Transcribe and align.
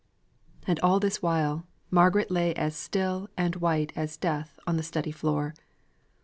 And 0.65 0.79
all 0.79 0.99
this 0.99 1.21
while, 1.21 1.67
Margaret 1.91 2.31
lay 2.31 2.55
as 2.55 2.75
still 2.75 3.29
and 3.37 3.57
white 3.57 3.93
as 3.95 4.17
death 4.17 4.59
on 4.65 4.75
the 4.75 4.81
study 4.81 5.11
floor! 5.11 5.53